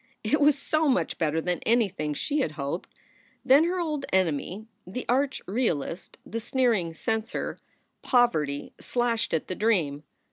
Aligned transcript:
It 0.23 0.41
was 0.41 0.57
so 0.57 0.89
much 0.89 1.19
better 1.19 1.39
than 1.41 1.59
anything 1.59 2.15
she 2.15 2.39
had 2.39 2.53
hoped. 2.53 2.89
Then 3.45 3.65
her 3.65 3.79
old 3.79 4.07
enemy, 4.11 4.65
the 4.87 5.05
arch 5.07 5.43
realist, 5.45 6.17
the 6.25 6.39
sneering 6.39 6.91
censor, 6.95 7.59
Poverty, 8.01 8.73
slashed 8.79 9.31
at 9.31 9.47
the 9.47 9.53
dream. 9.53 10.01